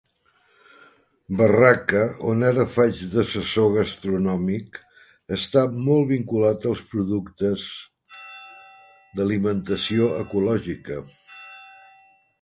[1.39, 1.99] Barraca,
[2.31, 4.79] on ara faig d'assessor gastronòmic,
[5.37, 7.69] està molt vinculat als productes
[9.19, 11.03] d'alimentació ecològica.